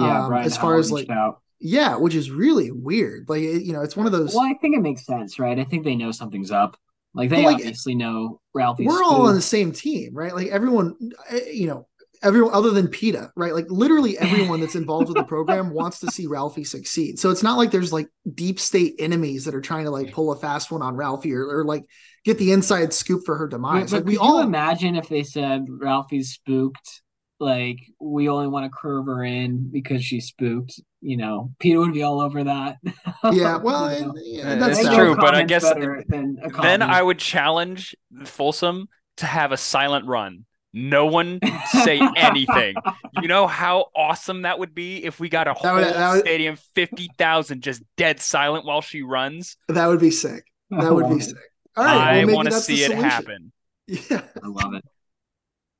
[0.00, 1.40] yeah, um, as far as like out.
[1.60, 3.28] yeah, which is really weird.
[3.28, 4.34] Like you know, it's one of those.
[4.34, 5.58] Well, I think it makes sense, right?
[5.58, 6.76] I think they know something's up.
[7.12, 8.86] Like they like, obviously know Ralphie.
[8.86, 10.34] We're all on the same team, right?
[10.34, 10.96] Like everyone,
[11.28, 11.86] eh, you know,
[12.22, 13.54] everyone other than PETA, right?
[13.54, 17.18] Like literally everyone that's involved with the program wants to see Ralphie succeed.
[17.18, 20.32] So it's not like there's like deep state enemies that are trying to like pull
[20.32, 21.84] a fast one on Ralphie or, or like
[22.24, 23.90] get the inside scoop for her demise.
[23.90, 27.02] But, like we all imagine if they said Ralphie's spooked
[27.40, 30.78] like we only want to curve her in because she's spooked.
[31.00, 32.76] You know, PETA would be all over that.
[33.32, 34.14] Yeah, well, you know?
[34.16, 40.06] yeah, that's true, but I guess then I would challenge Folsom to have a silent
[40.06, 40.46] run.
[40.72, 41.40] No one
[41.82, 42.76] say anything.
[43.20, 46.56] you know how awesome that would be if we got a whole would, would, stadium,
[46.74, 49.56] fifty thousand, just dead silent while she runs.
[49.68, 50.44] That would be sick.
[50.70, 51.36] That would be sick.
[51.76, 53.52] All right, I well, want to see it happen.
[54.08, 54.84] Yeah, I love it.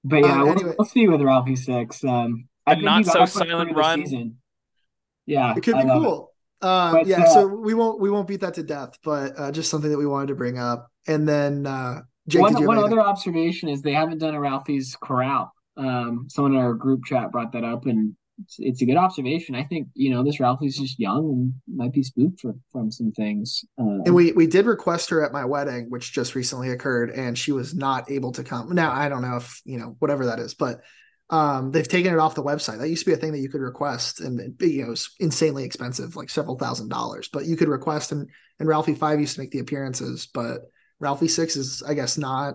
[0.02, 0.74] But yeah, um, we'll, anyway.
[0.76, 2.02] we'll, see with Ralphie six.
[2.02, 4.04] Um, a not so silent run.
[4.04, 4.38] Season.
[5.26, 6.32] Yeah, it could be cool.
[6.60, 9.52] Um, but, yeah, uh, so we won't we won't beat that to death, but uh,
[9.52, 10.90] just something that we wanted to bring up.
[11.06, 15.52] And then uh, Jake, one, one other observation is they haven't done a Ralphie's corral.
[15.76, 19.54] Um, someone in our group chat brought that up, and it's, it's, a good observation.
[19.54, 23.12] I think you know this Ralphie's just young and might be spooked for, from some
[23.12, 23.64] things.
[23.78, 27.38] Um, and we we did request her at my wedding, which just recently occurred, and
[27.38, 28.74] she was not able to come.
[28.74, 30.80] Now I don't know if you know whatever that is, but
[31.30, 32.78] um, they've taken it off the website.
[32.78, 35.14] That used to be a thing that you could request, and you know it was
[35.20, 37.28] insanely expensive, like several thousand dollars.
[37.32, 40.62] But you could request, and and Ralphie five used to make the appearances, but
[41.00, 42.54] Ralphie six is I guess not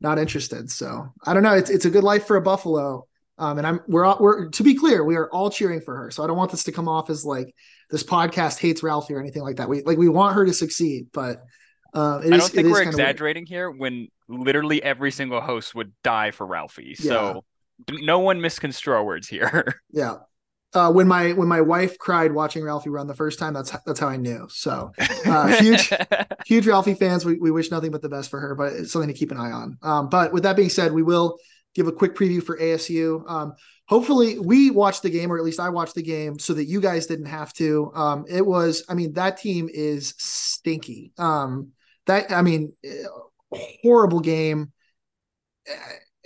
[0.00, 0.70] not interested.
[0.70, 1.54] So I don't know.
[1.54, 3.06] It's it's a good life for a Buffalo.
[3.40, 6.10] Um, and I'm we're all, we're to be clear, we are all cheering for her.
[6.10, 7.54] So I don't want this to come off as like
[7.90, 9.68] this podcast hates Ralphie or anything like that.
[9.68, 11.42] We like we want her to succeed, but
[11.94, 13.48] uh, I don't think we're exaggerating weird.
[13.48, 16.96] here when literally every single host would die for Ralphie.
[16.98, 17.10] Yeah.
[17.10, 17.44] So
[17.90, 19.80] no one misconstrue our words here.
[19.90, 20.16] yeah.
[20.74, 23.98] Uh, when my when my wife cried watching Ralphie run the first time, that's that's
[23.98, 24.46] how I knew.
[24.50, 24.92] So
[25.26, 25.90] uh, huge
[26.46, 27.24] huge Ralphie fans.
[27.24, 29.38] We, we wish nothing but the best for her, but it's something to keep an
[29.38, 29.78] eye on.
[29.80, 31.38] Um, but with that being said, we will
[31.74, 33.28] give a quick preview for ASU.
[33.30, 33.54] Um,
[33.86, 36.80] hopefully, we watched the game, or at least I watched the game, so that you
[36.80, 37.90] guys didn't have to.
[37.94, 41.12] Um, it was, I mean, that team is stinky.
[41.18, 41.72] Um,
[42.06, 42.72] that, I mean,
[43.82, 44.72] horrible game.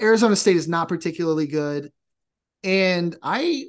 [0.01, 1.93] Arizona State is not particularly good,
[2.65, 3.67] and I,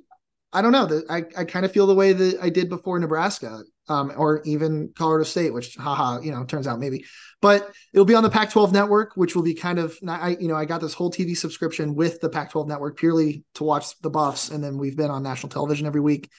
[0.54, 1.02] I don't know.
[1.10, 4.94] I I kind of feel the way that I did before Nebraska um, or even
[4.96, 7.06] Colorado State, which haha, you know, turns out maybe.
[7.42, 10.56] But it'll be on the Pac-12 network, which will be kind of I you know,
[10.56, 14.50] I got this whole TV subscription with the Pac-12 network purely to watch the Buffs,
[14.50, 16.30] and then we've been on national television every week.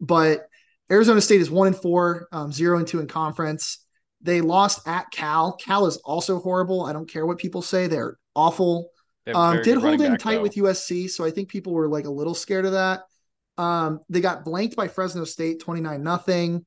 [0.00, 0.46] But
[0.90, 3.84] Arizona State is one and four, um, zero and two in conference.
[4.20, 5.52] They lost at Cal.
[5.52, 6.84] Cal is also horrible.
[6.84, 8.90] I don't care what people say; they're awful.
[9.32, 10.42] Um, did hold in tight though.
[10.42, 13.02] with USC, so I think people were like a little scared of that.
[13.58, 16.64] Um, they got blanked by Fresno State, twenty nine nothing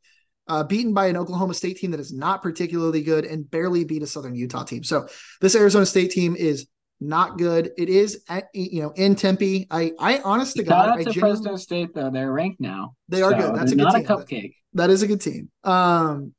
[0.48, 4.04] uh, beaten by an Oklahoma State team that is not particularly good, and barely beat
[4.04, 4.84] a Southern Utah team.
[4.84, 5.08] So
[5.40, 6.68] this Arizona State team is
[7.00, 7.72] not good.
[7.78, 9.68] It is at, you know in Tempe.
[9.72, 12.96] I I honest to God, I to Fresno State though they're ranked now.
[13.08, 13.56] They are so good.
[13.56, 14.06] That's a good not team.
[14.06, 14.56] a cupcake.
[14.74, 15.50] That is a good team.
[15.64, 16.34] Um,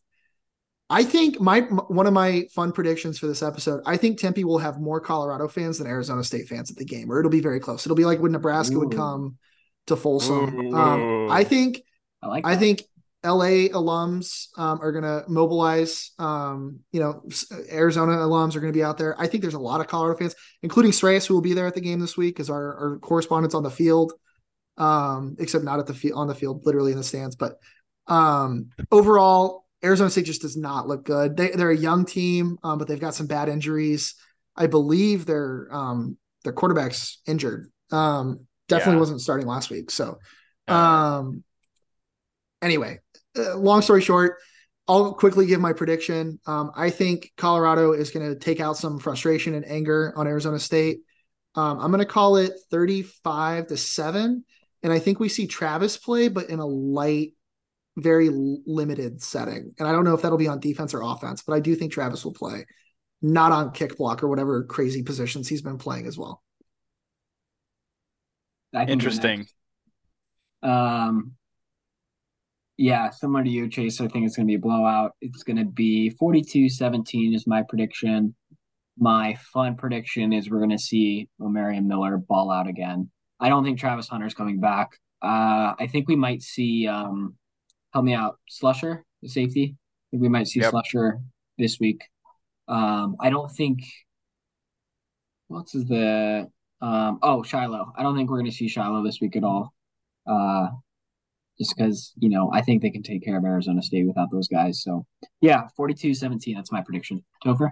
[0.90, 3.80] I think my one of my fun predictions for this episode.
[3.86, 7.10] I think Tempe will have more Colorado fans than Arizona State fans at the game,
[7.10, 7.86] or it'll be very close.
[7.86, 8.80] It'll be like when Nebraska Ooh.
[8.80, 9.38] would come
[9.86, 10.74] to Folsom.
[10.74, 11.82] Um, I think.
[12.22, 12.46] I like.
[12.46, 12.82] I think
[13.24, 16.10] LA alums um, are going to mobilize.
[16.18, 17.22] Um, you know,
[17.70, 19.20] Arizona alums are going to be out there.
[19.20, 21.74] I think there's a lot of Colorado fans, including Sreyas, who will be there at
[21.74, 24.12] the game this week, as our, our correspondents on the field.
[24.78, 27.36] Um, except not at the field on the field, literally in the stands.
[27.36, 27.58] But
[28.06, 31.36] um, overall, Arizona State just does not look good.
[31.36, 34.14] They, they're a young team, um, but they've got some bad injuries.
[34.56, 37.70] I believe their um, their quarterback's injured.
[37.90, 39.00] Um, definitely yeah.
[39.00, 39.90] wasn't starting last week.
[39.90, 40.18] So,
[40.68, 41.44] um,
[42.60, 43.00] anyway,
[43.36, 44.38] uh, long story short,
[44.88, 46.40] I'll quickly give my prediction.
[46.46, 50.58] Um, I think Colorado is going to take out some frustration and anger on Arizona
[50.58, 51.00] State.
[51.54, 54.44] Um, I'm going to call it 35 to 7.
[54.82, 57.34] And I think we see Travis play, but in a light,
[57.96, 59.74] very limited setting.
[59.78, 61.92] And I don't know if that'll be on defense or offense, but I do think
[61.92, 62.66] Travis will play,
[63.20, 66.42] not on kick block or whatever crazy positions he's been playing as well.
[68.74, 69.46] Interesting.
[70.62, 71.32] Um,
[72.76, 74.00] yeah, similar to you, Chase.
[74.00, 75.12] I think it's going to be a blowout.
[75.20, 78.34] It's going to be 42 17 is my prediction.
[78.98, 83.10] My fun prediction is we're going to see Omarion Miller ball out again.
[83.40, 84.98] I don't think Travis Hunter's coming back.
[85.22, 87.34] Uh, I think we might see, um,
[87.92, 89.76] help me out, Slusher, the safety.
[89.76, 90.72] I think we might see yep.
[90.72, 91.22] Slusher
[91.58, 92.02] this week.
[92.68, 93.84] Um, I don't think,
[95.48, 96.48] what's the,
[96.82, 97.92] um, oh, Shilo.
[97.96, 99.72] I don't think we're going to see Shilo this week at all.
[100.26, 100.66] Uh,
[101.58, 104.48] just because, you know, I think they can take care of Arizona State without those
[104.48, 104.82] guys.
[104.82, 105.06] So,
[105.40, 106.56] yeah, 42 17.
[106.56, 107.24] That's my prediction.
[107.44, 107.70] Topher?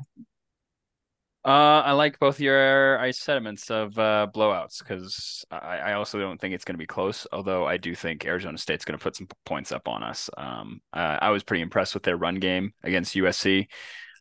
[1.42, 6.54] Uh, I like both your sentiments of uh, blowouts because I, I, also don't think
[6.54, 7.26] it's going to be close.
[7.32, 10.28] Although I do think Arizona State's going to put some points up on us.
[10.36, 13.68] Um, uh, I was pretty impressed with their run game against USC.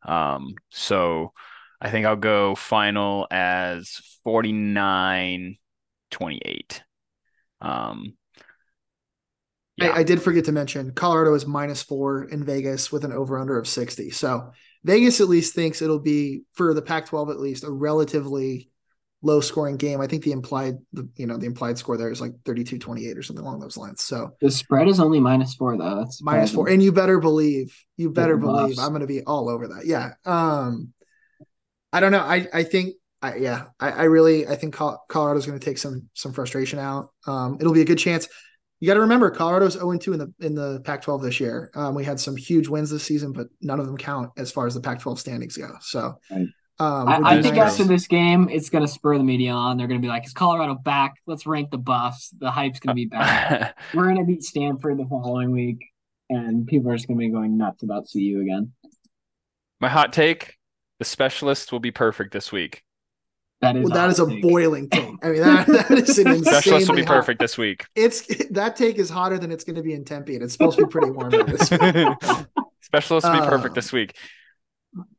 [0.05, 1.33] Um, so
[1.81, 5.57] I think I'll go final as 49
[6.11, 6.83] 28.
[7.61, 8.13] Um,
[9.77, 9.89] yeah.
[9.89, 13.37] I, I, did forget to mention Colorado is minus four in Vegas with an over
[13.37, 14.11] under of 60.
[14.11, 14.51] So
[14.83, 18.69] Vegas at least thinks it'll be for the Pac 12 at least a relatively
[19.21, 19.99] low scoring game.
[19.99, 23.17] I think the implied the you know the implied score there is like 32 28
[23.17, 24.01] or something along those lines.
[24.01, 25.97] So the spread is only minus four though.
[25.97, 26.69] That's minus four.
[26.69, 28.79] And you better believe, you better believe buffs.
[28.79, 29.85] I'm gonna be all over that.
[29.85, 30.13] Yeah.
[30.25, 30.93] Um
[31.91, 32.19] I don't know.
[32.19, 36.09] I I think I, yeah, I, I really I think Colorado's going to take some
[36.13, 37.09] some frustration out.
[37.27, 38.27] Um, it'll be a good chance
[38.79, 41.71] you got to remember Colorado's 0 2 in the in the Pac-12 this year.
[41.75, 44.67] Um, we had some huge wins this season, but none of them count as far
[44.67, 45.69] as the Pac-12 standings go.
[45.81, 46.47] So, right.
[46.79, 47.73] um, I, I think nice.
[47.73, 49.77] after this game, it's going to spur the media on.
[49.77, 51.15] They're going to be like, "Is Colorado back?
[51.27, 52.29] Let's rank the buffs.
[52.37, 53.77] The hype's going to be back.
[53.93, 55.85] We're going to beat Stanford the following week,
[56.29, 58.71] and people are just going to be going nuts about CU again."
[59.81, 60.57] My hot take:
[60.99, 62.83] the specialist will be perfect this week.
[63.61, 64.41] That is well, that is a take.
[64.41, 65.09] boiling take.
[65.21, 66.43] I mean, that, that is an insane.
[66.43, 67.15] Specialist will be hot.
[67.15, 67.85] perfect this week.
[67.95, 70.77] It's that take is hotter than it's going to be in Tempe, and it's supposed
[70.77, 71.81] to be pretty warm this week.
[72.81, 74.15] Specialist will be perfect uh, this week.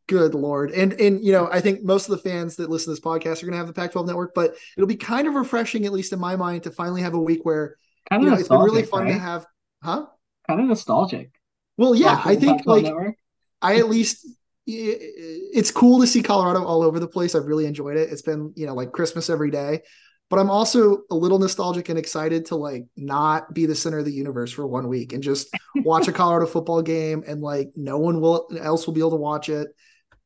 [0.08, 2.90] Good lord, and and you know, I think most of the fans that listen to
[2.92, 5.86] this podcast are going to have the Pac-12 network, but it'll be kind of refreshing,
[5.86, 7.76] at least in my mind, to finally have a week where
[8.08, 9.12] kind you know it's been really fun right?
[9.12, 9.46] to have,
[9.82, 10.06] huh?
[10.48, 11.30] Kind of nostalgic.
[11.76, 13.16] Well, yeah, I think like network.
[13.62, 14.26] I at least
[14.72, 17.34] it's cool to see Colorado all over the place.
[17.34, 18.10] I've really enjoyed it.
[18.10, 19.82] It's been, you know, like Christmas every day.
[20.30, 24.04] But I'm also a little nostalgic and excited to like not be the center of
[24.04, 27.98] the universe for one week and just watch a Colorado football game and like no
[27.98, 29.68] one will else will be able to watch it.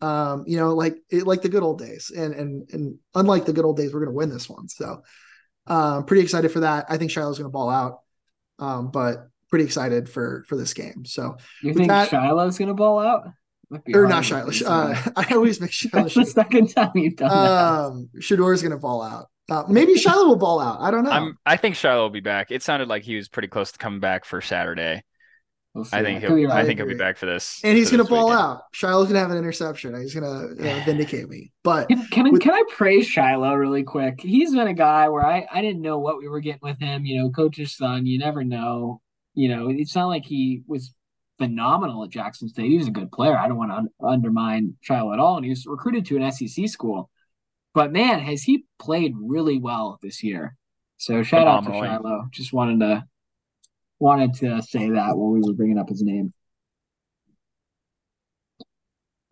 [0.03, 2.13] Um, you know, like it, like the good old days.
[2.15, 4.69] And and and unlike the good old days, we're gonna win this one.
[4.69, 5.03] So
[5.67, 6.85] um pretty excited for that.
[6.91, 8.01] I think Shilo's gonna ball out.
[8.59, 11.07] Um, but pretty excited for for this game.
[11.07, 13.29] So you think that, Shilo's gonna ball out?
[13.95, 14.63] Or not Shilo.
[14.65, 15.91] Uh, I always make Shilo.
[15.93, 18.23] That's the second time you've done um, that.
[18.23, 19.27] Shedeur is going to ball out.
[19.51, 20.81] Uh, maybe Shilo will ball out.
[20.81, 21.11] I don't know.
[21.11, 22.51] I'm, i think Shilo will be back.
[22.51, 25.03] It sounded like he was pretty close to coming back for Saturday.
[25.75, 26.53] We'll I think he'll.
[26.53, 27.61] I, I think he'll be back for this.
[27.65, 28.41] And he's going to ball weekend.
[28.41, 28.63] out.
[28.73, 30.01] Shilo's going to have an interception.
[30.01, 31.51] He's going to you know, vindicate me.
[31.65, 34.21] But can can, with, can I praise Shilo really quick?
[34.21, 37.05] He's been a guy where I I didn't know what we were getting with him.
[37.05, 38.07] You know, coach's son.
[38.07, 39.01] You never know.
[39.35, 40.95] You know, it's not like he was
[41.39, 42.71] phenomenal at Jackson State.
[42.71, 43.37] He was a good player.
[43.37, 45.37] I don't want to un- undermine Shilo at all.
[45.37, 47.11] And he was recruited to an SEC school.
[47.75, 50.57] But man, has he played really well this year.
[50.97, 52.31] So shout out to Shilo.
[52.31, 53.05] Just wanted to
[53.99, 56.33] wanted to say that while we were bringing up his name.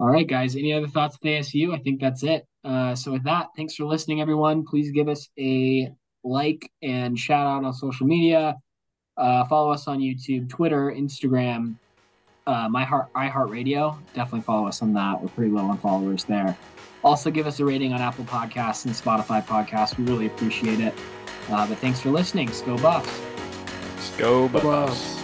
[0.00, 0.56] All right, guys.
[0.56, 1.72] Any other thoughts with ASU?
[1.72, 2.44] I think that's it.
[2.64, 4.64] Uh, so with that, thanks for listening, everyone.
[4.64, 5.92] Please give us a
[6.24, 8.56] like and shout out on social media.
[9.16, 11.76] Uh, follow us on YouTube, Twitter, Instagram,
[12.46, 13.96] uh, my heart iHeartRadio.
[14.14, 15.20] Definitely follow us on that.
[15.20, 16.56] We're pretty low on followers there.
[17.04, 19.96] Also, give us a rating on Apple Podcasts and Spotify Podcasts.
[19.98, 20.94] We really appreciate it.
[21.50, 22.50] Uh, but thanks for listening.
[22.64, 23.20] Go Buffs.
[24.16, 25.21] Go Buffs.